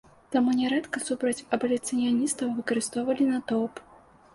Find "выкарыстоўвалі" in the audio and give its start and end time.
2.59-3.33